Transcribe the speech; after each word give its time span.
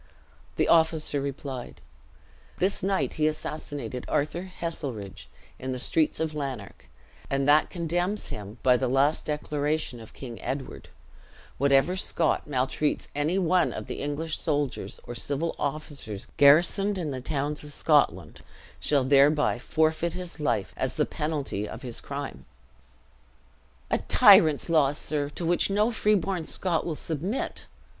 The 0.55 0.67
officer 0.67 1.21
replied, 1.21 1.79
"This 2.57 2.81
night 2.81 3.13
he 3.21 3.27
assassinated 3.27 4.03
Arthur 4.07 4.51
Heselrigge 4.59 5.27
in 5.59 5.73
the 5.73 5.77
streets 5.77 6.19
of 6.19 6.33
Lanark; 6.33 6.87
and 7.29 7.47
that 7.47 7.69
condemns 7.69 8.29
him, 8.29 8.57
by 8.63 8.77
the 8.77 8.87
last 8.87 9.25
declaration 9.25 9.99
of 9.99 10.15
King 10.15 10.41
Edward: 10.41 10.89
Whatever 11.59 11.95
Scot 11.95 12.47
maltreats 12.47 13.09
any 13.13 13.37
one 13.37 13.71
of 13.71 13.85
the 13.85 14.01
English 14.01 14.39
soldiers, 14.39 14.99
or 15.03 15.13
civil 15.13 15.55
officers 15.59 16.25
garrisoned 16.37 16.97
in 16.97 17.11
the 17.11 17.21
towns 17.21 17.63
of 17.63 17.71
Scotland, 17.71 18.41
shall 18.79 19.03
thereby 19.03 19.59
forfeit 19.59 20.13
his 20.13 20.39
life, 20.39 20.73
as 20.75 20.95
the 20.95 21.05
penalty 21.05 21.69
of 21.69 21.83
his 21.83 22.01
crime." 22.01 22.45
"A 23.91 23.99
tyrant's 23.99 24.67
law, 24.67 24.93
sir, 24.93 25.29
to 25.29 25.45
which 25.45 25.69
no 25.69 25.91
freeborn 25.91 26.45
Scot 26.45 26.87
will 26.87 26.95
submit! 26.95 27.67